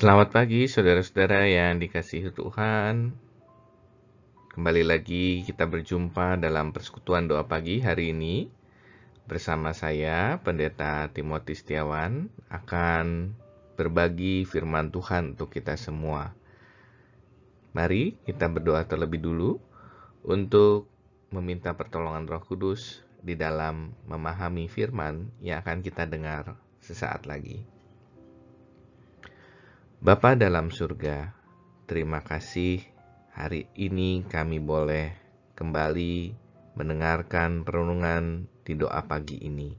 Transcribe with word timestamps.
Selamat 0.00 0.32
pagi 0.32 0.64
saudara-saudara 0.64 1.44
yang 1.44 1.76
dikasihi 1.76 2.32
Tuhan. 2.32 3.12
Kembali 4.48 4.80
lagi 4.80 5.44
kita 5.44 5.68
berjumpa 5.68 6.40
dalam 6.40 6.72
persekutuan 6.72 7.28
doa 7.28 7.44
pagi 7.44 7.84
hari 7.84 8.16
ini. 8.16 8.48
Bersama 9.28 9.76
saya, 9.76 10.40
Pendeta 10.40 11.04
Timothy 11.12 11.52
Setiawan, 11.52 12.32
akan 12.48 13.36
berbagi 13.76 14.48
firman 14.48 14.88
Tuhan 14.88 15.36
untuk 15.36 15.52
kita 15.52 15.76
semua. 15.76 16.32
Mari 17.76 18.16
kita 18.24 18.48
berdoa 18.48 18.88
terlebih 18.88 19.20
dulu 19.20 19.60
untuk 20.24 20.88
meminta 21.28 21.76
pertolongan 21.76 22.24
Roh 22.24 22.40
Kudus 22.40 23.04
di 23.20 23.36
dalam 23.36 23.92
memahami 24.08 24.64
firman 24.64 25.28
yang 25.44 25.60
akan 25.60 25.84
kita 25.84 26.08
dengar 26.08 26.56
sesaat 26.80 27.28
lagi. 27.28 27.79
Bapa 30.00 30.32
dalam 30.32 30.72
surga, 30.72 31.36
terima 31.84 32.24
kasih 32.24 32.80
hari 33.36 33.68
ini 33.76 34.24
kami 34.24 34.56
boleh 34.56 35.12
kembali 35.52 36.32
mendengarkan 36.72 37.68
perenungan 37.68 38.48
di 38.64 38.80
doa 38.80 39.04
pagi 39.04 39.44
ini. 39.44 39.76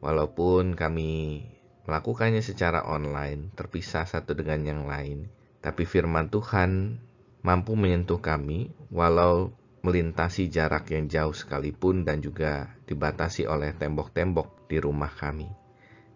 Walaupun 0.00 0.72
kami 0.72 1.44
melakukannya 1.84 2.40
secara 2.40 2.88
online, 2.88 3.52
terpisah 3.52 4.08
satu 4.08 4.32
dengan 4.32 4.64
yang 4.64 4.88
lain, 4.88 5.28
tapi 5.60 5.84
firman 5.84 6.32
Tuhan 6.32 6.96
mampu 7.44 7.76
menyentuh 7.76 8.24
kami 8.24 8.72
walau 8.88 9.52
melintasi 9.84 10.48
jarak 10.48 10.88
yang 10.88 11.04
jauh 11.04 11.36
sekalipun 11.36 12.08
dan 12.08 12.24
juga 12.24 12.72
dibatasi 12.88 13.44
oleh 13.44 13.76
tembok-tembok 13.76 14.72
di 14.72 14.80
rumah 14.80 15.12
kami. 15.12 15.52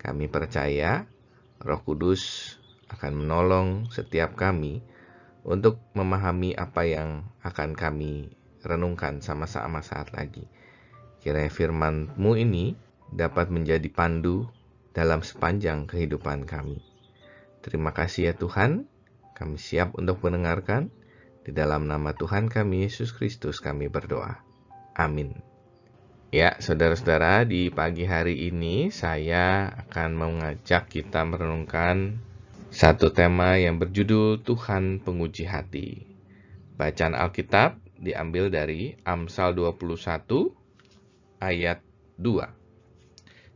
Kami 0.00 0.32
percaya 0.32 1.04
Roh 1.60 1.84
Kudus 1.84 2.56
akan 2.92 3.12
menolong 3.24 3.68
setiap 3.88 4.36
kami 4.36 4.84
untuk 5.42 5.82
memahami 5.96 6.54
apa 6.54 6.86
yang 6.86 7.26
akan 7.42 7.74
kami 7.74 8.30
renungkan 8.62 9.18
sama-sama 9.18 9.82
saat 9.82 10.14
lagi. 10.14 10.46
Kiranya 11.22 11.50
firman-Mu 11.50 12.32
ini 12.38 12.74
dapat 13.10 13.50
menjadi 13.50 13.86
pandu 13.90 14.46
dalam 14.94 15.22
sepanjang 15.22 15.86
kehidupan 15.90 16.46
kami. 16.46 16.82
Terima 17.62 17.94
kasih 17.94 18.32
ya 18.32 18.34
Tuhan, 18.34 18.86
kami 19.38 19.56
siap 19.58 19.94
untuk 19.98 20.22
mendengarkan. 20.22 20.90
Di 21.42 21.50
dalam 21.50 21.90
nama 21.90 22.14
Tuhan 22.14 22.46
kami, 22.46 22.86
Yesus 22.86 23.10
Kristus, 23.10 23.58
kami 23.58 23.90
berdoa. 23.90 24.38
Amin. 24.94 25.42
Ya, 26.30 26.54
saudara-saudara, 26.62 27.42
di 27.42 27.66
pagi 27.68 28.06
hari 28.06 28.46
ini 28.46 28.94
saya 28.94 29.68
akan 29.84 30.10
mengajak 30.14 30.86
kita 30.88 31.26
merenungkan 31.26 32.22
satu 32.72 33.12
tema 33.12 33.60
yang 33.60 33.76
berjudul 33.76 34.40
Tuhan 34.40 35.04
Penguji 35.04 35.44
Hati. 35.44 36.08
Bacaan 36.80 37.12
Alkitab 37.12 37.76
diambil 38.00 38.48
dari 38.48 38.96
Amsal 39.04 39.52
21 39.52 40.16
ayat 41.36 41.84
2. 42.16 42.48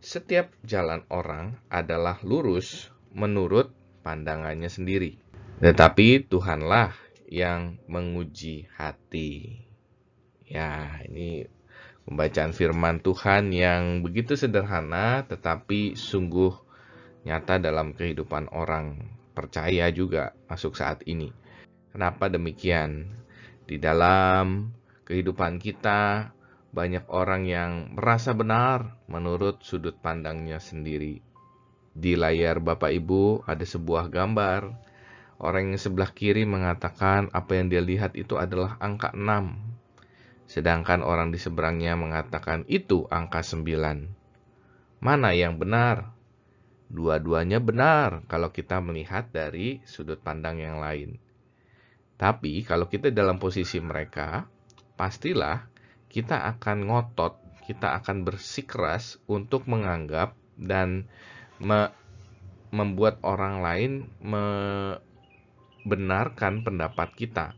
Setiap 0.05 0.53
jalan 0.69 1.01
orang 1.09 1.57
adalah 1.73 2.21
lurus 2.21 2.93
menurut 3.17 3.73
pandangannya 4.05 4.69
sendiri. 4.69 5.17
Tetapi 5.65 6.29
Tuhanlah 6.29 6.93
yang 7.33 7.81
menguji 7.89 8.69
hati. 8.77 9.65
Ya, 10.45 11.01
ini 11.09 11.49
pembacaan 12.05 12.53
firman 12.53 13.01
Tuhan 13.01 13.49
yang 13.49 14.05
begitu 14.05 14.37
sederhana 14.37 15.25
tetapi 15.25 15.97
sungguh 15.97 16.66
nyata 17.27 17.59
dalam 17.59 17.91
kehidupan 17.91 18.55
orang 18.55 19.03
percaya 19.35 19.91
juga 19.91 20.33
masuk 20.47 20.79
saat 20.79 21.03
ini. 21.11 21.35
Kenapa 21.91 22.31
demikian? 22.31 23.11
Di 23.67 23.83
dalam 23.83 24.71
kehidupan 25.03 25.59
kita, 25.59 26.31
banyak 26.71 27.11
orang 27.11 27.43
yang 27.51 27.73
merasa 27.99 28.31
benar 28.31 28.95
menurut 29.11 29.61
sudut 29.67 29.99
pandangnya 29.99 30.63
sendiri. 30.63 31.19
Di 31.97 32.15
layar 32.15 32.63
Bapak 32.63 32.95
Ibu 32.95 33.49
ada 33.49 33.65
sebuah 33.67 34.07
gambar. 34.13 34.87
Orang 35.37 35.73
yang 35.75 35.81
sebelah 35.81 36.17
kiri 36.17 36.49
mengatakan 36.49 37.29
apa 37.35 37.61
yang 37.61 37.69
dia 37.69 37.85
lihat 37.85 38.17
itu 38.17 38.41
adalah 38.41 38.81
angka 38.81 39.13
6. 39.13 39.29
Sedangkan 40.49 41.05
orang 41.05 41.29
di 41.29 41.37
seberangnya 41.37 41.93
mengatakan 41.99 42.65
itu 42.71 43.05
angka 43.13 43.45
9. 43.45 45.05
Mana 45.05 45.37
yang 45.37 45.61
benar? 45.61 46.16
Dua-duanya 46.87 47.59
benar 47.59 48.23
kalau 48.31 48.55
kita 48.55 48.79
melihat 48.79 49.27
dari 49.35 49.83
sudut 49.83 50.23
pandang 50.23 50.63
yang 50.63 50.79
lain. 50.79 51.19
Tapi 52.17 52.65
kalau 52.65 52.89
kita 52.89 53.13
dalam 53.13 53.37
posisi 53.43 53.81
mereka, 53.83 54.47
pastilah 54.97 55.69
kita 56.09 56.49
akan 56.57 56.89
ngotot, 56.89 57.37
kita 57.67 57.93
akan 58.01 58.25
bersikeras 58.25 59.19
untuk 59.29 59.69
menganggap 59.69 60.33
dan 60.57 61.05
me 61.61 61.93
membuat 62.71 63.19
orang 63.23 63.63
lain 63.63 64.11
membenarkan 64.23 66.63
pendapat 66.67 67.15
kita. 67.15 67.55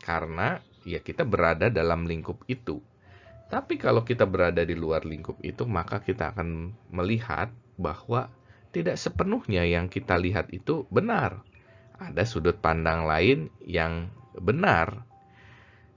Karena 0.00 0.60
ya 0.84 1.00
kita 1.04 1.24
berada 1.28 1.68
dalam 1.68 2.08
lingkup 2.08 2.44
itu. 2.48 2.80
Tapi 3.50 3.82
kalau 3.82 4.06
kita 4.06 4.30
berada 4.30 4.62
di 4.62 4.78
luar 4.78 5.02
lingkup 5.02 5.42
itu, 5.42 5.66
maka 5.66 5.98
kita 5.98 6.30
akan 6.30 6.70
melihat 6.94 7.50
bahwa 7.74 8.30
tidak 8.70 8.96
sepenuhnya 8.98 9.66
yang 9.66 9.90
kita 9.90 10.14
lihat 10.14 10.50
itu 10.54 10.86
benar. 10.90 11.42
Ada 11.98 12.24
sudut 12.24 12.56
pandang 12.62 13.04
lain 13.04 13.50
yang 13.66 14.08
benar. 14.38 15.04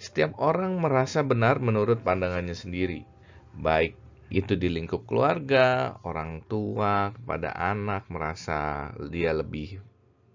Setiap 0.01 0.35
orang 0.41 0.81
merasa 0.81 1.23
benar 1.23 1.63
menurut 1.63 2.03
pandangannya 2.03 2.57
sendiri, 2.57 3.07
baik 3.56 3.95
itu 4.33 4.57
di 4.57 4.67
lingkup 4.67 5.06
keluarga, 5.06 5.95
orang 6.03 6.41
tua, 6.50 7.13
kepada 7.13 7.53
anak 7.53 8.09
merasa 8.09 8.89
dia 9.13 9.29
lebih 9.31 9.79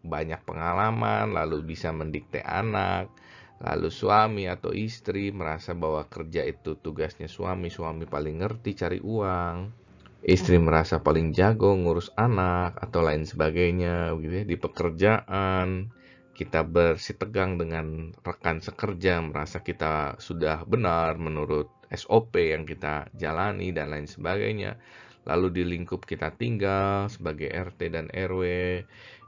banyak 0.06 0.40
pengalaman, 0.46 1.34
lalu 1.34 1.74
bisa 1.74 1.90
mendikte 1.90 2.38
anak, 2.40 3.10
lalu 3.58 3.90
suami 3.90 4.46
atau 4.46 4.70
istri 4.70 5.34
merasa 5.34 5.74
bahwa 5.74 6.06
kerja 6.06 6.46
itu 6.46 6.78
tugasnya 6.78 7.26
suami, 7.26 7.68
suami 7.68 8.06
paling 8.06 8.38
ngerti 8.40 8.78
cari 8.78 9.02
uang 9.02 9.87
istri 10.22 10.58
merasa 10.58 10.98
paling 10.98 11.30
jago 11.30 11.74
ngurus 11.78 12.10
anak 12.18 12.74
atau 12.82 13.06
lain 13.06 13.22
sebagainya 13.22 14.14
gitu 14.18 14.34
ya 14.42 14.44
di 14.46 14.56
pekerjaan. 14.58 15.92
Kita 16.38 16.62
bersitegang 16.62 17.58
dengan 17.58 18.14
rekan 18.22 18.62
sekerja 18.62 19.18
merasa 19.18 19.58
kita 19.58 20.22
sudah 20.22 20.62
benar 20.62 21.18
menurut 21.18 21.66
SOP 21.90 22.38
yang 22.38 22.62
kita 22.62 23.10
jalani 23.18 23.74
dan 23.74 23.90
lain 23.90 24.06
sebagainya. 24.06 24.78
Lalu 25.26 25.60
di 25.60 25.62
lingkup 25.66 26.06
kita 26.06 26.30
tinggal 26.38 27.10
sebagai 27.10 27.50
RT 27.50 27.80
dan 27.90 28.06
RW 28.14 28.42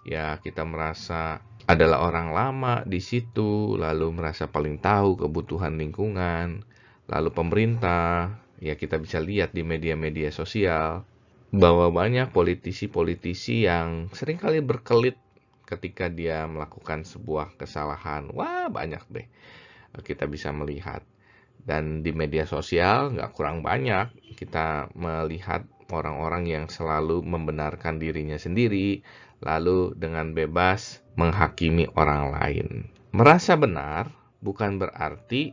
ya 0.06 0.38
kita 0.40 0.64
merasa 0.64 1.42
adalah 1.68 2.08
orang 2.08 2.32
lama 2.32 2.74
di 2.88 3.02
situ 3.02 3.76
lalu 3.76 4.14
merasa 4.16 4.46
paling 4.46 4.78
tahu 4.78 5.18
kebutuhan 5.26 5.76
lingkungan. 5.76 6.62
Lalu 7.10 7.31
pemerintah 7.34 8.38
ya 8.60 8.76
kita 8.76 9.00
bisa 9.00 9.18
lihat 9.18 9.56
di 9.56 9.64
media-media 9.64 10.28
sosial 10.30 11.02
bahwa 11.50 11.90
banyak 11.90 12.30
politisi-politisi 12.30 13.66
yang 13.66 14.12
sering 14.14 14.38
kali 14.38 14.62
berkelit 14.62 15.18
ketika 15.66 16.06
dia 16.06 16.46
melakukan 16.46 17.02
sebuah 17.02 17.58
kesalahan. 17.58 18.30
Wah, 18.30 18.70
banyak 18.70 19.02
deh 19.10 19.26
kita 19.98 20.30
bisa 20.30 20.54
melihat. 20.54 21.02
Dan 21.60 22.06
di 22.06 22.14
media 22.14 22.46
sosial 22.46 23.12
nggak 23.12 23.34
kurang 23.34 23.60
banyak 23.66 24.14
kita 24.38 24.88
melihat 24.96 25.66
orang-orang 25.90 26.46
yang 26.46 26.64
selalu 26.70 27.20
membenarkan 27.26 27.98
dirinya 27.98 28.38
sendiri, 28.38 29.02
lalu 29.42 29.92
dengan 29.98 30.32
bebas 30.32 31.02
menghakimi 31.18 31.90
orang 31.98 32.32
lain. 32.32 32.68
Merasa 33.10 33.58
benar 33.58 34.08
bukan 34.40 34.78
berarti 34.78 35.52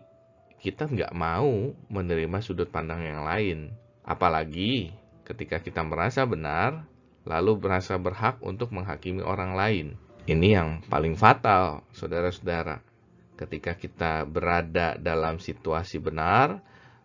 kita 0.57 0.89
nggak 0.89 1.13
mau 1.13 1.73
menerima 1.89 2.37
sudut 2.41 2.69
pandang 2.69 3.05
yang 3.05 3.21
lain. 3.21 3.71
Apalagi 4.01 4.91
ketika 5.27 5.61
kita 5.61 5.83
merasa 5.85 6.25
benar, 6.25 6.87
lalu 7.27 7.59
merasa 7.59 7.99
berhak 7.99 8.39
untuk 8.41 8.73
menghakimi 8.73 9.21
orang 9.21 9.53
lain. 9.53 9.87
Ini 10.27 10.47
yang 10.59 10.69
paling 10.87 11.15
fatal, 11.15 11.87
saudara-saudara. 11.95 12.83
Ketika 13.37 13.77
kita 13.77 14.25
berada 14.25 14.97
dalam 14.97 15.37
situasi 15.37 16.01
benar, 16.01 16.59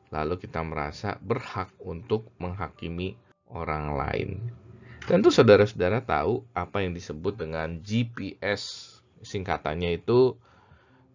lalu 0.08 0.40
kita 0.40 0.64
merasa 0.64 1.20
berhak 1.20 1.70
untuk 1.82 2.32
menghakimi 2.40 3.14
orang 3.52 3.94
lain. 3.94 4.31
Tentu 5.02 5.34
saudara-saudara 5.34 6.02
tahu 6.06 6.46
apa 6.54 6.87
yang 6.87 6.94
disebut 6.94 7.37
dengan 7.37 7.82
GPS. 7.82 8.94
Singkatannya 9.22 10.02
itu 10.02 10.34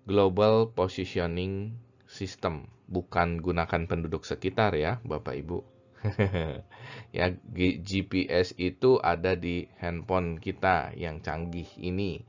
Global 0.07 0.71
Positioning 0.71 1.75
sistem, 2.07 2.71
bukan 2.87 3.43
gunakan 3.43 3.83
penduduk 3.85 4.23
sekitar 4.23 4.73
ya, 4.79 5.03
Bapak 5.03 5.35
Ibu. 5.37 5.59
ya 7.17 7.33
GPS 7.57 8.53
itu 8.55 9.01
ada 9.01 9.35
di 9.35 9.67
handphone 9.81 10.39
kita 10.39 10.95
yang 10.95 11.19
canggih 11.19 11.67
ini. 11.77 12.23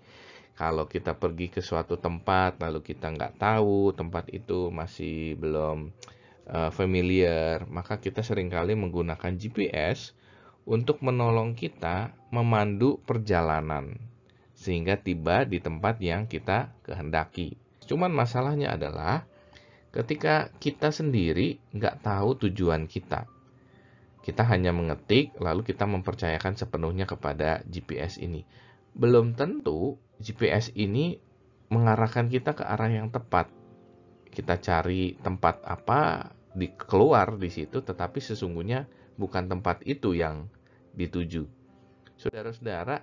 Kalau 0.58 0.90
kita 0.90 1.14
pergi 1.14 1.54
ke 1.54 1.62
suatu 1.62 2.02
tempat 2.02 2.58
lalu 2.58 2.82
kita 2.82 3.14
nggak 3.14 3.38
tahu 3.38 3.94
tempat 3.94 4.26
itu 4.34 4.74
masih 4.74 5.38
belum 5.38 5.94
uh, 6.50 6.70
familiar, 6.74 7.62
maka 7.70 8.02
kita 8.02 8.26
sering 8.26 8.50
kali 8.50 8.74
menggunakan 8.74 9.38
GPS 9.38 10.18
untuk 10.66 11.00
menolong 11.00 11.54
kita 11.54 12.10
memandu 12.34 12.98
perjalanan 13.06 13.96
sehingga 14.58 14.98
tiba 14.98 15.46
di 15.46 15.62
tempat 15.62 16.02
yang 16.02 16.26
kita 16.26 16.74
kehendaki. 16.82 17.54
Cuman 17.86 18.10
masalahnya 18.10 18.74
adalah 18.74 19.24
ketika 19.92 20.52
kita 20.60 20.92
sendiri 20.92 21.60
nggak 21.72 22.04
tahu 22.04 22.48
tujuan 22.48 22.84
kita. 22.84 23.24
Kita 24.20 24.44
hanya 24.44 24.76
mengetik, 24.76 25.32
lalu 25.40 25.64
kita 25.64 25.88
mempercayakan 25.88 26.52
sepenuhnya 26.52 27.08
kepada 27.08 27.64
GPS 27.64 28.20
ini. 28.20 28.44
Belum 28.92 29.32
tentu 29.32 29.96
GPS 30.20 30.68
ini 30.76 31.16
mengarahkan 31.72 32.28
kita 32.28 32.52
ke 32.52 32.60
arah 32.60 32.92
yang 32.92 33.08
tepat. 33.08 33.48
Kita 34.28 34.60
cari 34.60 35.16
tempat 35.16 35.64
apa 35.64 36.28
di 36.52 36.68
keluar 36.76 37.40
di 37.40 37.48
situ, 37.48 37.80
tetapi 37.80 38.20
sesungguhnya 38.20 38.84
bukan 39.16 39.48
tempat 39.48 39.80
itu 39.88 40.12
yang 40.12 40.52
dituju. 40.92 41.48
Saudara-saudara, 42.20 43.00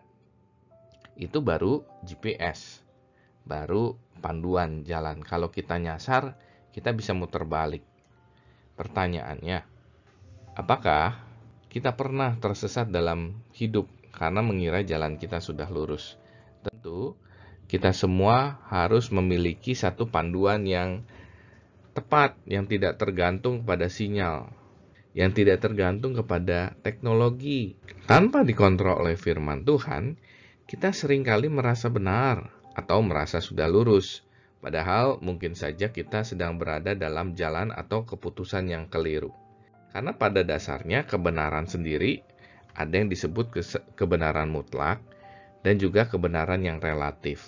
itu 1.16 1.40
baru 1.40 1.82
GPS, 2.04 2.84
baru 3.48 3.96
panduan 4.20 4.84
jalan. 4.84 5.24
Kalau 5.24 5.48
kita 5.50 5.80
nyasar, 5.80 6.36
kita 6.76 6.92
bisa 6.92 7.16
muter 7.16 7.48
balik. 7.48 7.88
Pertanyaannya, 8.76 9.64
apakah 10.60 11.24
kita 11.72 11.96
pernah 11.96 12.36
tersesat 12.36 12.92
dalam 12.92 13.40
hidup 13.56 13.88
karena 14.12 14.44
mengira 14.44 14.84
jalan 14.84 15.16
kita 15.16 15.40
sudah 15.40 15.72
lurus? 15.72 16.20
Tentu, 16.60 17.16
kita 17.72 17.96
semua 17.96 18.60
harus 18.68 19.08
memiliki 19.08 19.72
satu 19.72 20.12
panduan 20.12 20.68
yang 20.68 21.08
tepat, 21.96 22.36
yang 22.44 22.68
tidak 22.68 23.00
tergantung 23.00 23.64
pada 23.64 23.88
sinyal, 23.88 24.52
yang 25.16 25.32
tidak 25.32 25.64
tergantung 25.64 26.12
kepada 26.12 26.76
teknologi. 26.84 27.80
Tanpa 28.04 28.44
dikontrol 28.44 29.00
oleh 29.00 29.16
firman 29.16 29.64
Tuhan, 29.64 30.20
kita 30.68 30.92
sering 30.92 31.24
kali 31.24 31.48
merasa 31.48 31.88
benar 31.88 32.52
atau 32.76 33.00
merasa 33.00 33.40
sudah 33.40 33.72
lurus, 33.72 34.28
padahal 34.66 35.22
mungkin 35.22 35.54
saja 35.54 35.94
kita 35.94 36.26
sedang 36.26 36.58
berada 36.58 36.98
dalam 36.98 37.38
jalan 37.38 37.70
atau 37.70 38.02
keputusan 38.02 38.74
yang 38.74 38.90
keliru. 38.90 39.30
Karena 39.94 40.18
pada 40.18 40.42
dasarnya 40.42 41.06
kebenaran 41.06 41.70
sendiri 41.70 42.26
ada 42.74 42.98
yang 42.98 43.06
disebut 43.06 43.54
kebenaran 43.94 44.50
mutlak 44.50 45.06
dan 45.62 45.78
juga 45.78 46.10
kebenaran 46.10 46.66
yang 46.66 46.82
relatif. 46.82 47.46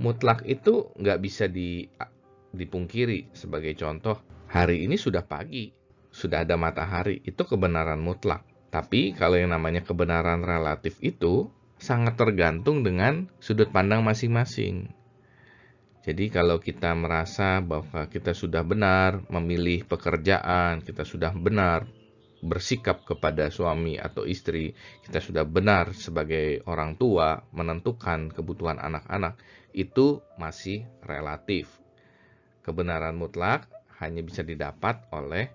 Mutlak 0.00 0.48
itu 0.48 0.88
nggak 0.96 1.20
bisa 1.20 1.44
dipungkiri. 1.52 3.28
Sebagai 3.36 3.76
contoh, 3.76 4.16
hari 4.48 4.88
ini 4.88 4.96
sudah 4.96 5.28
pagi, 5.28 5.68
sudah 6.08 6.48
ada 6.48 6.56
matahari, 6.56 7.20
itu 7.28 7.44
kebenaran 7.44 8.00
mutlak. 8.00 8.40
Tapi 8.72 9.12
kalau 9.12 9.36
yang 9.36 9.52
namanya 9.52 9.84
kebenaran 9.84 10.42
relatif 10.48 10.96
itu 11.04 11.52
sangat 11.76 12.18
tergantung 12.18 12.82
dengan 12.82 13.30
sudut 13.38 13.70
pandang 13.70 14.02
masing-masing. 14.02 14.97
Jadi 16.06 16.30
kalau 16.30 16.62
kita 16.62 16.94
merasa 16.94 17.58
bahwa 17.58 18.06
kita 18.06 18.32
sudah 18.32 18.62
benar 18.62 19.26
memilih 19.28 19.84
pekerjaan, 19.84 20.80
kita 20.80 21.02
sudah 21.02 21.34
benar 21.34 21.84
bersikap 22.38 23.02
kepada 23.02 23.50
suami 23.50 23.98
atau 23.98 24.22
istri, 24.22 24.70
kita 25.02 25.18
sudah 25.18 25.42
benar 25.42 25.90
sebagai 25.90 26.62
orang 26.70 26.94
tua 26.94 27.42
menentukan 27.50 28.30
kebutuhan 28.30 28.78
anak-anak, 28.78 29.34
itu 29.74 30.22
masih 30.38 30.86
relatif. 31.02 31.66
Kebenaran 32.62 33.18
mutlak 33.18 33.66
hanya 33.98 34.22
bisa 34.22 34.46
didapat 34.46 35.02
oleh 35.10 35.50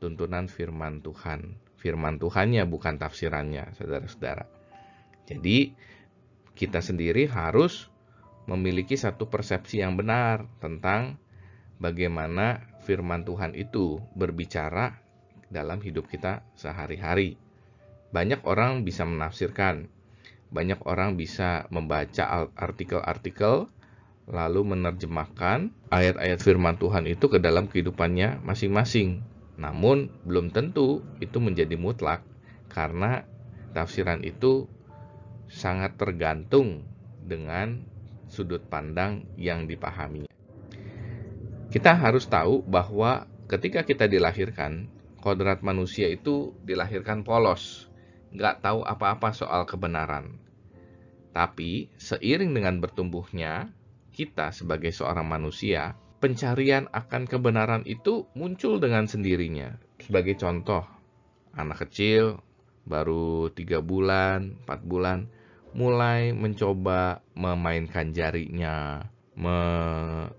tuntunan 0.00 0.48
firman 0.48 1.04
Tuhan. 1.04 1.60
Firman 1.76 2.16
Tuhannya 2.16 2.64
bukan 2.64 2.96
tafsirannya, 2.96 3.76
saudara-saudara. 3.76 4.48
Jadi 5.28 5.74
kita 6.56 6.80
sendiri 6.80 7.28
harus 7.28 7.91
memiliki 8.46 8.98
satu 8.98 9.30
persepsi 9.30 9.82
yang 9.82 9.94
benar 9.94 10.50
tentang 10.58 11.18
bagaimana 11.78 12.66
firman 12.82 13.22
Tuhan 13.22 13.54
itu 13.54 14.02
berbicara 14.18 14.98
dalam 15.52 15.78
hidup 15.82 16.10
kita 16.10 16.42
sehari-hari. 16.58 17.38
Banyak 18.10 18.44
orang 18.44 18.82
bisa 18.84 19.06
menafsirkan, 19.06 19.88
banyak 20.52 20.80
orang 20.84 21.16
bisa 21.16 21.64
membaca 21.72 22.50
artikel-artikel 22.58 23.72
lalu 24.30 24.62
menerjemahkan 24.62 25.74
ayat-ayat 25.90 26.38
firman 26.38 26.78
Tuhan 26.78 27.10
itu 27.10 27.26
ke 27.26 27.42
dalam 27.42 27.66
kehidupannya 27.66 28.44
masing-masing. 28.44 29.24
Namun 29.58 30.12
belum 30.24 30.54
tentu 30.54 31.02
itu 31.18 31.38
menjadi 31.42 31.74
mutlak 31.76 32.22
karena 32.70 33.26
tafsiran 33.76 34.24
itu 34.24 34.68
sangat 35.52 36.00
tergantung 36.00 36.86
dengan 37.22 37.84
sudut 38.32 38.64
pandang 38.64 39.28
yang 39.36 39.68
dipahaminya. 39.68 40.32
Kita 41.68 41.92
harus 41.92 42.24
tahu 42.24 42.64
bahwa 42.64 43.28
ketika 43.44 43.84
kita 43.84 44.08
dilahirkan, 44.08 44.88
kodrat 45.20 45.60
manusia 45.60 46.08
itu 46.08 46.56
dilahirkan 46.64 47.20
polos, 47.28 47.92
nggak 48.32 48.64
tahu 48.64 48.80
apa-apa 48.88 49.36
soal 49.36 49.68
kebenaran. 49.68 50.40
Tapi 51.32 51.92
seiring 52.00 52.52
dengan 52.56 52.80
bertumbuhnya 52.80 53.68
kita 54.12 54.52
sebagai 54.52 54.92
seorang 54.92 55.24
manusia, 55.24 55.96
pencarian 56.20 56.88
akan 56.92 57.24
kebenaran 57.24 57.84
itu 57.88 58.28
muncul 58.36 58.76
dengan 58.80 59.08
sendirinya. 59.08 59.76
Sebagai 60.04 60.36
contoh, 60.36 60.84
anak 61.56 61.88
kecil 61.88 62.40
baru 62.84 63.48
tiga 63.56 63.80
bulan, 63.80 64.60
empat 64.64 64.80
bulan, 64.84 65.32
mulai 65.72 66.36
mencoba 66.36 67.24
memainkan 67.32 68.12
jarinya, 68.12 69.08
memainkan 69.32 70.38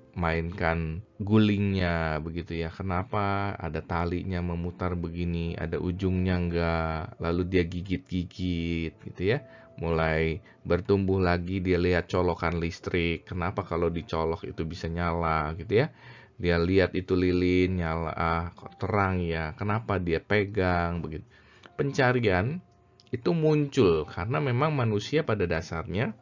gulingnya 1.17 2.21
begitu 2.21 2.61
ya. 2.61 2.69
Kenapa 2.69 3.57
ada 3.57 3.81
talinya 3.81 4.39
memutar 4.45 4.93
begini, 4.93 5.57
ada 5.57 5.81
ujungnya 5.81 6.35
enggak, 6.37 7.17
lalu 7.17 7.41
dia 7.49 7.63
gigit-gigit 7.65 8.93
gitu 9.09 9.21
ya. 9.21 9.41
Mulai 9.81 10.37
bertumbuh 10.61 11.17
lagi 11.17 11.57
dia 11.57 11.81
lihat 11.81 12.05
colokan 12.05 12.61
listrik, 12.61 13.25
kenapa 13.25 13.65
kalau 13.65 13.89
dicolok 13.89 14.45
itu 14.45 14.61
bisa 14.69 14.85
nyala 14.85 15.57
gitu 15.57 15.81
ya. 15.81 15.89
Dia 16.37 16.57
lihat 16.61 16.93
itu 16.97 17.13
lilin 17.17 17.81
nyala, 17.81 18.13
ah, 18.13 18.45
terang 18.77 19.21
ya, 19.21 19.53
kenapa 19.57 19.97
dia 19.97 20.21
pegang 20.21 21.01
begitu. 21.01 21.25
Pencarian 21.73 22.61
itu 23.13 23.29
muncul 23.38 24.10
karena 24.10 24.41
memang 24.41 24.74
manusia 24.74 25.22
pada 25.22 25.46
dasarnya 25.46 26.17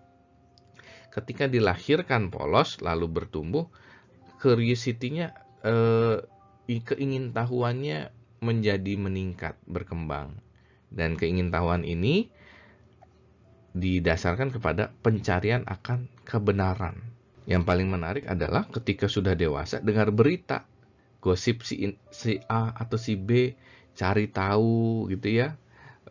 ketika 1.15 1.47
dilahirkan 1.47 2.27
polos 2.27 2.83
lalu 2.83 3.07
bertumbuh 3.07 3.71
curiosity-nya 4.43 5.31
eh, 5.63 6.19
keingintahuannya 6.67 8.11
menjadi 8.41 8.93
meningkat 8.97 9.55
berkembang. 9.69 10.39
Dan 10.91 11.15
keingintahuan 11.15 11.87
ini 11.87 12.27
didasarkan 13.71 14.51
kepada 14.51 14.91
pencarian 14.99 15.63
akan 15.63 16.11
kebenaran. 16.27 16.99
Yang 17.47 17.63
paling 17.63 17.87
menarik 17.87 18.27
adalah 18.27 18.67
ketika 18.67 19.07
sudah 19.07 19.37
dewasa 19.37 19.79
dengar 19.79 20.11
berita 20.11 20.67
gosip 21.21 21.63
si, 21.63 21.95
si 22.11 22.41
A 22.49 22.73
atau 22.75 22.97
si 22.97 23.15
B 23.15 23.55
cari 23.93 24.27
tahu 24.31 25.05
gitu 25.11 25.27
ya 25.29 25.60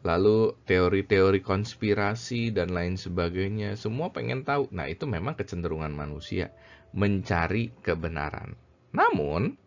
lalu 0.01 0.57
teori-teori 0.65 1.45
konspirasi 1.45 2.55
dan 2.55 2.73
lain 2.73 2.97
sebagainya, 2.97 3.77
semua 3.77 4.15
pengen 4.15 4.47
tahu. 4.47 4.71
Nah, 4.73 4.89
itu 4.89 5.05
memang 5.05 5.37
kecenderungan 5.37 5.93
manusia 5.93 6.55
mencari 6.97 7.75
kebenaran. 7.85 8.57
Namun, 8.91 9.61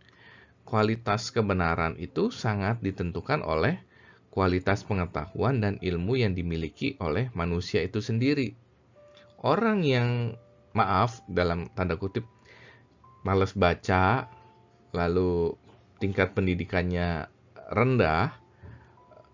kualitas 0.65 1.29
kebenaran 1.29 1.95
itu 2.01 2.33
sangat 2.33 2.81
ditentukan 2.81 3.45
oleh 3.45 3.79
kualitas 4.33 4.81
pengetahuan 4.81 5.61
dan 5.61 5.77
ilmu 5.77 6.17
yang 6.17 6.33
dimiliki 6.33 6.97
oleh 6.97 7.29
manusia 7.37 7.85
itu 7.85 8.01
sendiri. 8.01 8.57
Orang 9.43 9.85
yang 9.85 10.33
maaf 10.73 11.21
dalam 11.29 11.69
tanda 11.77 12.01
kutip 12.01 12.25
males 13.21 13.53
baca 13.53 14.25
lalu 14.89 15.53
tingkat 16.01 16.33
pendidikannya 16.33 17.29
rendah 17.69 18.42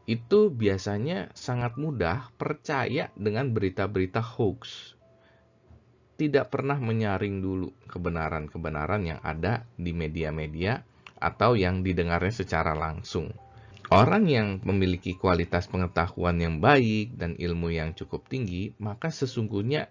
itu 0.09 0.49
biasanya 0.49 1.29
sangat 1.37 1.77
mudah 1.77 2.33
percaya 2.33 3.13
dengan 3.13 3.53
berita-berita 3.53 4.25
hoax. 4.25 4.97
Tidak 6.17 6.49
pernah 6.49 6.81
menyaring 6.81 7.45
dulu 7.45 7.69
kebenaran-kebenaran 7.85 9.05
yang 9.05 9.21
ada 9.21 9.69
di 9.77 9.93
media-media 9.93 10.81
atau 11.21 11.53
yang 11.53 11.85
didengarnya 11.85 12.33
secara 12.33 12.73
langsung. 12.73 13.29
orang 13.89 14.29
yang 14.29 14.47
memiliki 14.61 15.17
kualitas 15.17 15.65
pengetahuan 15.65 16.37
yang 16.37 16.61
baik 16.61 17.17
dan 17.17 17.33
ilmu 17.33 17.73
yang 17.73 17.97
cukup 17.97 18.29
tinggi, 18.29 18.77
maka 18.77 19.09
sesungguhnya 19.09 19.89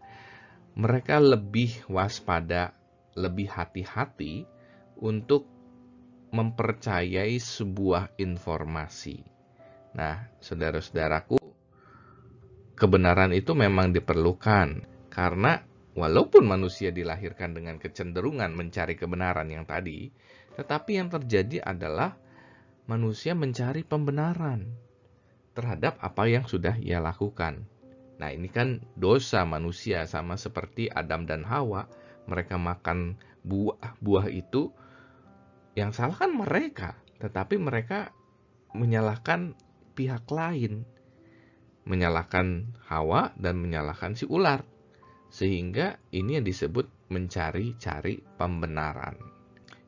mereka 0.79 1.19
lebih 1.19 1.83
waspada, 1.91 2.79
lebih 3.19 3.51
hati-hati 3.51 4.47
untuk 5.03 5.51
mempercayai 6.31 7.35
sebuah 7.43 8.15
informasi. 8.23 9.38
Nah, 9.97 10.29
saudara-saudaraku, 10.43 11.41
kebenaran 12.77 13.33
itu 13.33 13.57
memang 13.57 13.91
diperlukan 13.95 14.85
karena 15.09 15.65
walaupun 15.97 16.47
manusia 16.47 16.95
dilahirkan 16.95 17.57
dengan 17.57 17.81
kecenderungan 17.81 18.55
mencari 18.55 18.95
kebenaran 18.95 19.49
yang 19.49 19.65
tadi, 19.65 20.13
tetapi 20.55 21.01
yang 21.01 21.09
terjadi 21.09 21.65
adalah 21.65 22.15
manusia 22.87 23.35
mencari 23.35 23.83
pembenaran 23.83 24.71
terhadap 25.59 25.99
apa 25.99 26.31
yang 26.31 26.47
sudah 26.47 26.79
ia 26.79 27.03
lakukan. 27.03 27.67
Nah, 28.19 28.31
ini 28.35 28.51
kan 28.51 28.83
dosa 28.99 29.47
manusia 29.47 30.07
sama 30.07 30.35
seperti 30.35 30.91
Adam 30.91 31.27
dan 31.27 31.47
Hawa. 31.47 31.87
Mereka 32.27 32.59
makan 32.61 33.19
buah-buah 33.47 34.27
itu 34.31 34.71
yang 35.79 35.95
salah 35.95 36.19
kan 36.19 36.35
mereka, 36.35 36.99
tetapi 37.23 37.57
mereka 37.57 38.11
menyalahkan 38.75 39.55
pihak 39.99 40.31
lain. 40.31 40.87
Menyalahkan 41.83 42.79
Hawa 42.87 43.35
dan 43.35 43.59
menyalahkan 43.59 44.15
si 44.15 44.23
ular. 44.31 44.63
Sehingga 45.35 45.99
ini 46.15 46.39
yang 46.39 46.47
disebut 46.47 46.87
mencari-cari 47.11 48.23
pembenaran. 48.39 49.19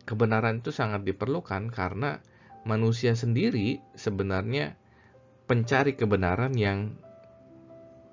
Kebenaran 0.02 0.58
itu 0.58 0.74
sangat 0.74 1.06
diperlukan 1.06 1.70
karena 1.70 2.18
manusia 2.66 3.14
sendiri 3.14 3.78
sebenarnya 3.94 4.74
pencari 5.46 5.94
kebenaran 5.94 6.52
yang 6.58 6.98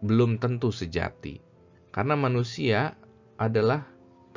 belum 0.05 0.37
tentu 0.37 0.69
sejati. 0.69 1.41
Karena 1.89 2.13
manusia 2.13 2.93
adalah 3.41 3.81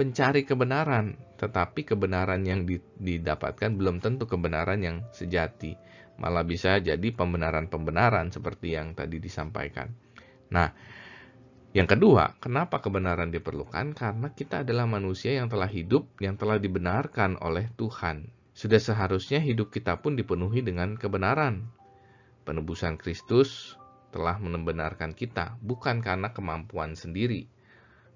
pencari 0.01 0.49
kebenaran, 0.49 1.21
tetapi 1.37 1.85
kebenaran 1.85 2.41
yang 2.49 2.65
didapatkan 2.97 3.77
belum 3.77 4.01
tentu 4.01 4.25
kebenaran 4.25 4.81
yang 4.81 4.97
sejati. 5.13 5.77
Malah 6.21 6.45
bisa 6.45 6.77
jadi 6.79 7.09
pembenaran-pembenaran 7.17 8.29
seperti 8.29 8.77
yang 8.77 8.93
tadi 8.93 9.17
disampaikan. 9.17 9.89
Nah, 10.53 10.69
yang 11.71 11.87
kedua, 11.87 12.35
kenapa 12.43 12.83
kebenaran 12.83 13.31
diperlukan? 13.31 13.95
Karena 13.95 14.29
kita 14.35 14.67
adalah 14.67 14.91
manusia 14.91 15.39
yang 15.39 15.47
telah 15.47 15.71
hidup, 15.71 16.13
yang 16.19 16.35
telah 16.35 16.59
dibenarkan 16.59 17.39
oleh 17.41 17.71
Tuhan. 17.79 18.27
Sudah 18.51 18.83
seharusnya 18.83 19.39
hidup 19.39 19.71
kita 19.71 20.03
pun 20.03 20.19
dipenuhi 20.19 20.67
dengan 20.67 20.99
kebenaran. 20.99 21.71
Penebusan 22.43 22.99
Kristus 22.99 23.79
telah 24.11 24.37
membenarkan 24.43 25.15
kita, 25.15 25.57
bukan 25.63 26.03
karena 26.03 26.35
kemampuan 26.35 26.99
sendiri. 26.99 27.47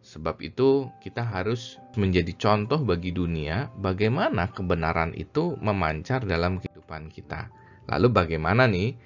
Sebab 0.04 0.42
itu, 0.42 0.90
kita 1.00 1.23
harus 1.25 1.80
menjadi 1.96 2.34
contoh 2.37 2.82
bagi 2.82 3.14
dunia 3.14 3.73
bagaimana 3.78 4.52
kebenaran 4.52 5.14
itu 5.16 5.54
memancar 5.62 6.26
dalam 6.26 6.61
kehidupan 6.61 7.08
kita. 7.08 7.49
Lalu, 7.88 8.09
bagaimana 8.12 8.64
nih 8.69 8.97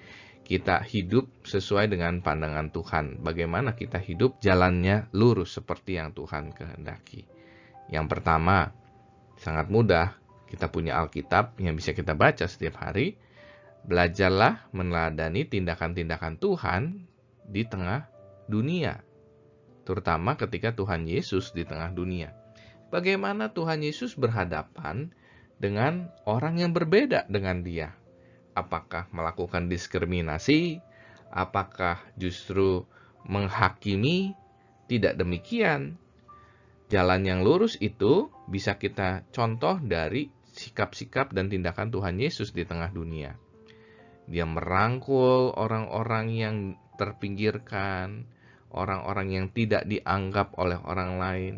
kita 0.47 0.80
hidup 0.80 1.28
sesuai 1.44 1.92
dengan 1.92 2.25
pandangan 2.25 2.73
Tuhan? 2.73 3.20
Bagaimana 3.20 3.76
kita 3.76 4.00
hidup 4.00 4.40
jalannya 4.40 5.12
lurus 5.12 5.58
seperti 5.58 6.00
yang 6.00 6.16
Tuhan 6.16 6.56
kehendaki? 6.56 7.28
Yang 7.88 8.06
pertama, 8.08 8.73
sangat 9.40 9.68
mudah, 9.68 10.16
kita 10.49 10.73
punya 10.73 10.97
Alkitab 10.97 11.61
yang 11.61 11.76
bisa 11.76 11.92
kita 11.92 12.16
baca 12.16 12.49
setiap 12.49 12.80
hari. 12.80 13.20
Belajarlah 13.88 14.68
meneladani 14.73 15.49
tindakan-tindakan 15.49 16.37
Tuhan 16.40 17.08
di 17.49 17.62
tengah 17.64 18.08
dunia. 18.49 19.00
Terutama 19.85 20.37
ketika 20.37 20.76
Tuhan 20.76 21.08
Yesus 21.08 21.56
di 21.56 21.64
tengah 21.64 21.92
dunia. 21.92 22.37
Bagaimana 22.88 23.52
Tuhan 23.52 23.85
Yesus 23.85 24.16
berhadapan 24.16 25.12
dengan 25.61 26.08
orang 26.25 26.61
yang 26.61 26.73
berbeda 26.73 27.28
dengan 27.28 27.61
dia. 27.61 27.97
Apakah 28.58 29.06
melakukan 29.14 29.70
diskriminasi? 29.70 30.82
Apakah 31.30 32.02
justru 32.18 32.82
menghakimi? 33.22 34.34
Tidak 34.90 35.14
demikian. 35.14 36.00
Jalan 36.88 37.22
yang 37.22 37.44
lurus 37.44 37.76
itu 37.78 38.32
bisa 38.48 38.80
kita 38.80 39.22
contoh 39.30 39.76
dari 39.78 40.32
sikap-sikap 40.58 41.30
dan 41.30 41.46
tindakan 41.52 41.92
Tuhan 41.92 42.16
Yesus 42.18 42.50
di 42.50 42.66
tengah 42.66 42.90
dunia. 42.90 43.36
Dia 44.26 44.48
merangkul 44.48 45.54
orang-orang 45.54 46.26
yang 46.32 46.56
terpinggirkan, 46.98 48.26
orang-orang 48.74 49.28
yang 49.32 49.46
tidak 49.54 49.86
dianggap 49.86 50.56
oleh 50.58 50.80
orang 50.82 51.20
lain, 51.20 51.54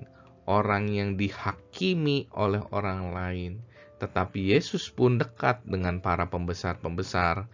orang 0.51 0.91
yang 0.91 1.15
dihakimi 1.15 2.27
oleh 2.35 2.61
orang 2.75 3.15
lain. 3.15 3.53
Tetapi 4.01 4.57
Yesus 4.57 4.89
pun 4.89 5.21
dekat 5.21 5.61
dengan 5.69 6.01
para 6.01 6.33
pembesar-pembesar, 6.33 7.45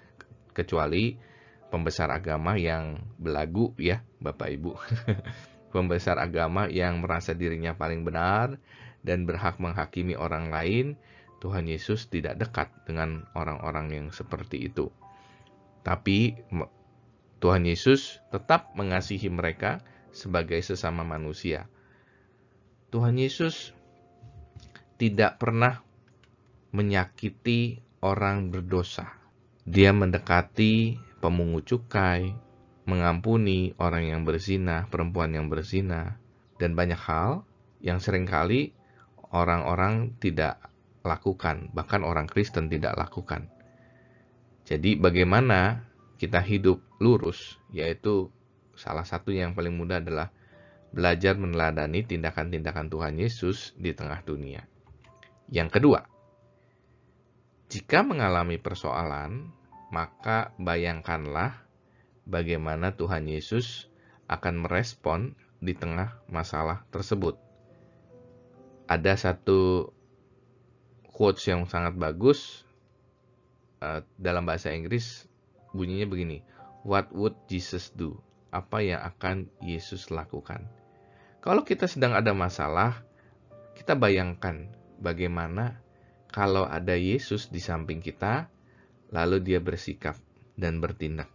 kecuali 0.55 1.19
pembesar 1.69 2.09
agama 2.15 2.55
yang 2.55 3.03
belagu 3.19 3.75
ya, 3.77 4.01
Bapak 4.23 4.49
Ibu. 4.55 4.73
pembesar 5.75 6.17
agama 6.17 6.71
yang 6.73 7.05
merasa 7.05 7.37
dirinya 7.37 7.77
paling 7.77 8.07
benar 8.07 8.57
dan 9.05 9.29
berhak 9.29 9.61
menghakimi 9.61 10.17
orang 10.17 10.49
lain, 10.49 10.97
Tuhan 11.45 11.69
Yesus 11.69 12.09
tidak 12.09 12.41
dekat 12.41 12.73
dengan 12.89 13.29
orang-orang 13.37 13.93
yang 13.93 14.07
seperti 14.09 14.73
itu. 14.73 14.89
Tapi 15.85 16.35
Tuhan 17.39 17.63
Yesus 17.69 18.19
tetap 18.33 18.73
mengasihi 18.75 19.29
mereka 19.29 19.85
sebagai 20.11 20.59
sesama 20.65 21.05
manusia. 21.05 21.69
Tuhan 22.91 23.21
Yesus 23.21 23.77
tidak 24.97 25.37
pernah 25.37 25.86
menyakiti 26.77 27.81
orang 28.05 28.53
berdosa. 28.53 29.09
Dia 29.65 29.97
mendekati 29.97 31.01
pemungut 31.25 31.65
cukai, 31.65 32.37
mengampuni 32.85 33.73
orang 33.81 34.05
yang 34.07 34.23
berzina, 34.29 34.85
perempuan 34.93 35.33
yang 35.33 35.49
berzina, 35.49 36.21
dan 36.61 36.77
banyak 36.77 37.01
hal 37.01 37.49
yang 37.81 37.99
sering 37.99 38.29
kali 38.29 38.77
orang-orang 39.33 40.15
tidak 40.21 40.61
lakukan, 41.03 41.73
bahkan 41.73 42.05
orang 42.05 42.29
Kristen 42.29 42.69
tidak 42.69 42.95
lakukan. 42.95 43.49
Jadi 44.67 44.99
bagaimana 44.99 45.87
kita 46.21 46.43
hidup 46.43 46.83
lurus, 46.99 47.59
yaitu 47.73 48.31
salah 48.77 49.07
satu 49.07 49.33
yang 49.33 49.55
paling 49.57 49.75
mudah 49.75 50.03
adalah 50.03 50.29
belajar 50.91 51.35
meneladani 51.39 52.07
tindakan-tindakan 52.07 52.87
Tuhan 52.91 53.15
Yesus 53.19 53.75
di 53.79 53.95
tengah 53.95 54.23
dunia. 54.27 54.65
Yang 55.47 55.79
kedua, 55.79 56.16
jika 57.67 58.07
mengalami 58.07 58.63
persoalan, 58.63 59.51
maka 59.91 60.55
bayangkanlah 60.59 61.67
bagaimana 62.27 62.95
Tuhan 62.95 63.27
Yesus 63.27 63.91
akan 64.31 64.67
merespon 64.67 65.35
di 65.59 65.75
tengah 65.75 66.19
masalah 66.31 66.87
tersebut. 66.95 67.39
Ada 68.87 69.19
satu 69.19 69.91
quotes 71.11 71.43
yang 71.51 71.67
sangat 71.67 71.99
bagus 71.99 72.63
uh, 73.83 74.05
dalam 74.15 74.47
bahasa 74.47 74.71
Inggris 74.71 75.27
bunyinya 75.75 76.07
begini 76.07 76.39
What 76.87 77.11
would 77.11 77.35
Jesus 77.51 77.91
do? 77.91 78.15
Apa 78.55 78.79
yang 78.79 79.03
akan 79.03 79.51
Yesus 79.59 80.15
lakukan? 80.15 80.71
Kalau 81.43 81.67
kita 81.67 81.91
sedang 81.91 82.15
ada 82.15 82.31
masalah, 82.31 83.03
kita 83.75 83.99
bayangkan 83.99 84.71
bagaimana 85.03 85.83
kalau 86.31 86.67
ada 86.67 86.95
Yesus 86.95 87.49
di 87.49 87.63
samping 87.63 88.03
kita, 88.03 88.51
lalu 89.15 89.41
dia 89.43 89.63
bersikap 89.63 90.19
dan 90.59 90.83
bertindak. 90.83 91.31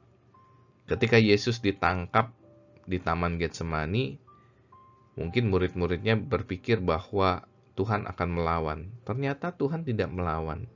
Ketika 0.89 1.15
Yesus 1.15 1.63
ditangkap 1.63 2.35
di 2.83 2.99
Taman 2.99 3.39
Getsemani, 3.39 4.19
mungkin 5.15 5.47
murid-muridnya 5.47 6.19
berpikir 6.19 6.83
bahwa 6.83 7.47
Tuhan 7.79 8.05
akan 8.05 8.29
melawan. 8.29 8.79
Ternyata 9.07 9.55
Tuhan 9.55 9.87
tidak 9.87 10.11
melawan, 10.11 10.67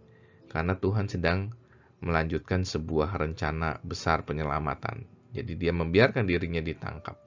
karena 0.47 0.79
Tuhan 0.79 1.11
sedang 1.11 1.51
melanjutkan 1.99 2.63
sebuah 2.63 3.17
rencana 3.17 3.81
besar 3.83 4.23
penyelamatan. 4.23 5.03
Jadi 5.35 5.59
dia 5.59 5.75
membiarkan 5.75 6.23
dirinya 6.23 6.63
ditangkap. 6.63 7.19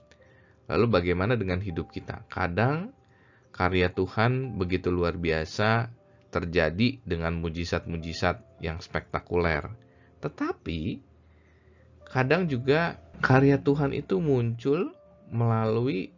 Lalu 0.69 0.87
bagaimana 0.89 1.37
dengan 1.37 1.61
hidup 1.61 1.93
kita? 1.93 2.25
Kadang 2.29 2.93
karya 3.53 3.93
Tuhan 3.93 4.57
begitu 4.57 4.89
luar 4.89 5.17
biasa 5.17 5.93
terjadi 6.29 7.01
dengan 7.05 7.41
mujizat-mujizat 7.41 8.61
yang 8.61 8.79
spektakuler. 8.85 9.69
Tetapi 10.21 11.01
kadang 12.09 12.49
juga 12.49 13.01
karya 13.21 13.61
Tuhan 13.61 13.97
itu 13.97 14.21
muncul 14.21 14.93
melalui 15.29 16.13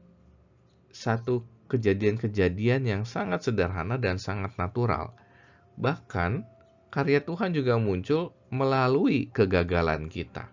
satu 0.91 1.47
kejadian-kejadian 1.71 2.83
yang 2.83 3.03
sangat 3.07 3.47
sederhana 3.47 3.95
dan 3.95 4.19
sangat 4.19 4.59
natural. 4.59 5.15
Bahkan, 5.79 6.43
karya 6.91 7.23
Tuhan 7.23 7.55
juga 7.55 7.79
muncul 7.79 8.35
melalui 8.51 9.31
kegagalan 9.31 10.11
kita. 10.11 10.51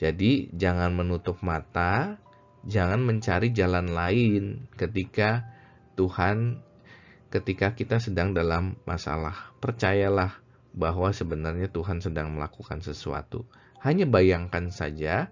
Jadi, 0.00 0.48
jangan 0.56 0.96
menutup 0.96 1.44
mata, 1.44 2.16
jangan 2.64 3.04
mencari 3.04 3.52
jalan 3.52 3.92
lain 3.92 4.68
ketika 4.76 5.44
Tuhan, 5.96 6.60
ketika 7.30 7.74
kita 7.74 7.98
sedang 7.98 8.32
dalam 8.32 8.78
masalah. 8.86 9.54
Percayalah 9.58 10.38
bahwa 10.76 11.10
sebenarnya 11.10 11.72
Tuhan 11.72 12.04
sedang 12.04 12.36
melakukan 12.36 12.84
sesuatu. 12.84 13.48
Hanya 13.80 14.04
bayangkan 14.04 14.68
saja 14.68 15.30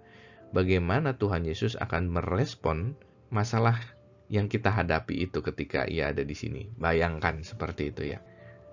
bagaimana 0.55 1.19
Tuhan 1.19 1.45
Yesus 1.45 1.75
akan 1.77 2.11
merespon 2.11 2.95
masalah 3.29 3.77
yang 4.33 4.49
kita 4.49 4.73
hadapi 4.73 5.29
itu 5.29 5.45
ketika 5.45 5.85
ia 5.85 6.11
ada 6.11 6.25
di 6.25 6.33
sini. 6.33 6.71
Bayangkan 6.79 7.45
seperti 7.45 7.93
itu 7.93 8.17
ya. 8.17 8.25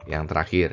Yang 0.07 0.23
terakhir, 0.33 0.69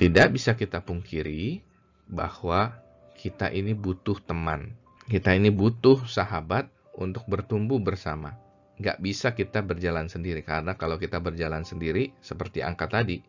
tidak 0.00 0.28
bisa 0.34 0.58
kita 0.58 0.82
pungkiri 0.82 1.62
bahwa 2.10 2.74
kita 3.14 3.52
ini 3.52 3.76
butuh 3.76 4.18
teman. 4.18 4.74
Kita 5.06 5.36
ini 5.36 5.52
butuh 5.52 6.08
sahabat 6.08 6.72
untuk 6.96 7.28
bertumbuh 7.28 7.78
bersama. 7.78 8.43
Gak 8.82 8.98
bisa 8.98 9.38
kita 9.38 9.62
berjalan 9.62 10.10
sendiri, 10.10 10.42
karena 10.42 10.74
kalau 10.74 10.98
kita 10.98 11.22
berjalan 11.22 11.62
sendiri, 11.62 12.10
seperti 12.18 12.58
angka 12.66 12.90
tadi, 12.90 13.22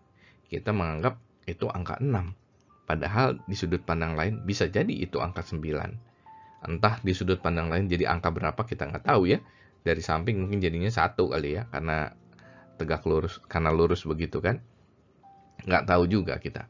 kita 0.49 0.73
menganggap 0.73 1.21
itu 1.45 1.69
angka 1.69 2.01
6. 2.01 2.33
Padahal 2.85 3.41
di 3.45 3.53
sudut 3.57 3.81
pandang 3.81 4.13
lain 4.13 4.41
bisa 4.45 4.65
jadi 4.69 4.89
itu 4.89 5.21
angka 5.21 5.45
9. 5.45 5.61
Entah 6.65 6.95
di 7.01 7.13
sudut 7.13 7.37
pandang 7.41 7.69
lain 7.69 7.85
jadi 7.85 8.09
angka 8.09 8.33
berapa 8.33 8.57
kita 8.65 8.89
nggak 8.89 9.05
tahu 9.05 9.29
ya. 9.29 9.41
Dari 9.85 10.01
samping 10.01 10.41
mungkin 10.41 10.57
jadinya 10.57 10.89
satu 10.89 11.29
kali 11.29 11.61
ya, 11.61 11.69
karena 11.69 12.09
tegak 12.81 13.05
lurus, 13.05 13.37
karena 13.45 13.69
lurus 13.69 14.01
begitu 14.05 14.41
kan. 14.41 14.57
Nggak 15.61 15.85
tahu 15.85 16.09
juga 16.09 16.41
kita. 16.41 16.65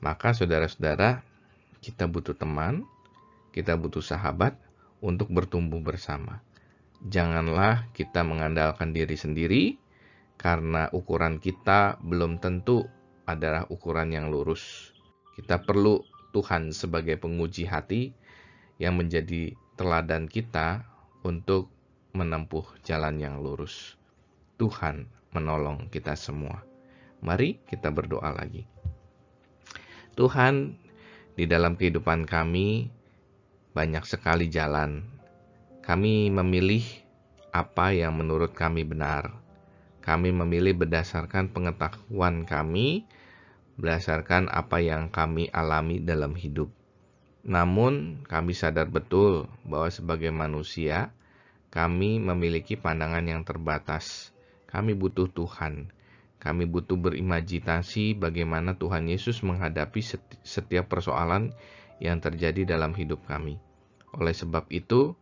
Maka 0.00 0.32
saudara-saudara, 0.32 1.20
kita 1.84 2.08
butuh 2.08 2.32
teman, 2.32 2.88
kita 3.52 3.76
butuh 3.76 4.00
sahabat 4.00 4.56
untuk 5.04 5.28
bertumbuh 5.28 5.80
bersama. 5.84 6.40
Janganlah 7.06 7.86
kita 7.94 8.26
mengandalkan 8.26 8.90
diri 8.90 9.14
sendiri, 9.14 9.78
karena 10.34 10.90
ukuran 10.90 11.38
kita 11.38 11.98
belum 12.02 12.42
tentu 12.42 12.86
adalah 13.26 13.66
ukuran 13.70 14.10
yang 14.10 14.30
lurus. 14.34 14.94
Kita 15.38 15.62
perlu 15.62 16.02
Tuhan 16.34 16.74
sebagai 16.74 17.14
penguji 17.18 17.70
hati 17.70 18.10
yang 18.82 18.98
menjadi 18.98 19.54
teladan 19.78 20.26
kita 20.26 20.82
untuk 21.22 21.70
menempuh 22.14 22.66
jalan 22.82 23.18
yang 23.22 23.38
lurus. 23.38 23.94
Tuhan 24.58 25.06
menolong 25.30 25.86
kita 25.90 26.18
semua. 26.18 26.62
Mari 27.22 27.62
kita 27.66 27.90
berdoa 27.94 28.34
lagi. 28.34 28.66
Tuhan, 30.18 30.74
di 31.38 31.46
dalam 31.46 31.78
kehidupan 31.78 32.26
kami 32.26 32.90
banyak 33.70 34.02
sekali 34.02 34.50
jalan. 34.50 35.17
Kami 35.88 36.28
memilih 36.28 36.84
apa 37.48 37.96
yang 37.96 38.20
menurut 38.20 38.52
kami 38.52 38.84
benar. 38.84 39.32
Kami 40.04 40.36
memilih 40.36 40.76
berdasarkan 40.76 41.48
pengetahuan 41.48 42.44
kami, 42.44 43.08
berdasarkan 43.80 44.52
apa 44.52 44.84
yang 44.84 45.08
kami 45.08 45.48
alami 45.48 45.96
dalam 45.96 46.36
hidup. 46.36 46.68
Namun, 47.40 48.20
kami 48.28 48.52
sadar 48.52 48.92
betul 48.92 49.48
bahwa 49.64 49.88
sebagai 49.88 50.28
manusia, 50.28 51.08
kami 51.72 52.20
memiliki 52.20 52.76
pandangan 52.76 53.24
yang 53.24 53.40
terbatas. 53.48 54.28
Kami 54.68 54.92
butuh 54.92 55.32
Tuhan. 55.32 55.88
Kami 56.36 56.68
butuh 56.68 57.00
berimajinasi 57.00 58.12
bagaimana 58.12 58.76
Tuhan 58.76 59.08
Yesus 59.08 59.40
menghadapi 59.40 60.04
setiap 60.44 60.92
persoalan 60.92 61.56
yang 61.96 62.20
terjadi 62.20 62.76
dalam 62.76 62.92
hidup 62.92 63.24
kami. 63.24 63.56
Oleh 64.12 64.36
sebab 64.36 64.68
itu, 64.68 65.16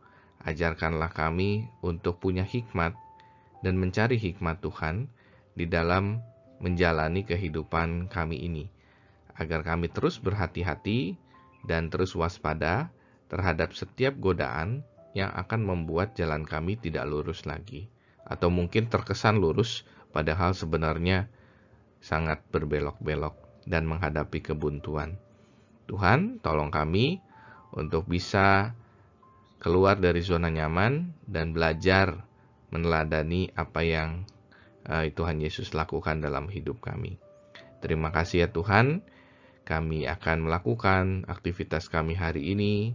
ajarkanlah 0.45 1.15
kami 1.15 1.71
untuk 1.81 2.21
punya 2.21 2.45
hikmat 2.45 2.93
dan 3.65 3.81
mencari 3.81 4.21
hikmat 4.21 4.61
Tuhan 4.61 5.09
di 5.57 5.65
dalam 5.65 6.21
menjalani 6.61 7.25
kehidupan 7.25 8.09
kami 8.13 8.45
ini, 8.45 8.69
agar 9.37 9.65
kami 9.65 9.89
terus 9.93 10.21
berhati-hati 10.21 11.17
dan 11.65 11.89
terus 11.89 12.17
waspada 12.17 12.93
terhadap 13.29 13.73
setiap 13.73 14.17
godaan 14.17 14.87
yang 15.17 15.33
akan 15.33 15.65
membuat 15.65 16.13
jalan 16.15 16.45
kami 16.45 16.77
tidak 16.77 17.09
lurus 17.09 17.49
lagi, 17.49 17.89
atau 18.29 18.53
mungkin 18.53 18.93
terkesan 18.93 19.41
lurus, 19.41 19.89
padahal 20.13 20.53
sebenarnya 20.53 21.29
sangat 22.05 22.45
berbelok-belok 22.53 23.35
dan 23.67 23.89
menghadapi 23.89 24.45
kebuntuan. 24.45 25.19
Tuhan, 25.91 26.39
tolong 26.43 26.71
kami 26.71 27.19
untuk 27.75 28.07
bisa 28.07 28.77
keluar 29.59 29.97
dari 29.97 30.21
zona 30.21 30.53
nyaman 30.53 31.17
dan 31.25 31.57
belajar 31.57 32.27
meneladani 32.71 33.51
apa 33.57 33.81
yang 33.83 34.27
uh, 34.87 35.07
Tuhan 35.09 35.41
Yesus 35.41 35.73
lakukan 35.73 36.21
dalam 36.21 36.51
hidup 36.51 36.83
kami. 36.83 37.19
Terima 37.81 38.11
kasih 38.11 38.47
ya 38.47 38.49
Tuhan, 38.51 39.05
kami 39.67 40.07
akan 40.07 40.49
melakukan 40.49 41.05
aktivitas 41.29 41.91
kami 41.91 42.17
hari 42.17 42.55
ini. 42.55 42.95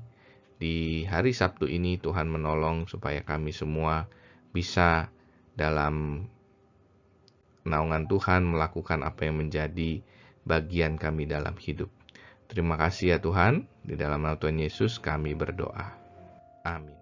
Di 0.62 1.06
hari 1.10 1.34
Sabtu 1.34 1.66
ini 1.66 1.98
Tuhan 1.98 2.30
menolong 2.30 2.86
supaya 2.86 3.26
kami 3.26 3.50
semua 3.50 4.06
bisa 4.54 5.10
dalam 5.58 6.26
naungan 7.66 8.06
Tuhan 8.06 8.46
melakukan 8.46 9.02
apa 9.02 9.26
yang 9.26 9.42
menjadi 9.42 10.06
bagian 10.46 11.02
kami 11.02 11.26
dalam 11.26 11.58
hidup. 11.58 11.90
Terima 12.46 12.76
kasih 12.78 13.16
ya 13.16 13.18
Tuhan, 13.18 13.66
di 13.82 13.96
dalam 13.96 14.22
nama 14.22 14.38
Tuhan 14.38 14.60
Yesus 14.60 15.00
kami 15.00 15.34
berdoa. 15.34 16.01
Amin. 16.66 17.01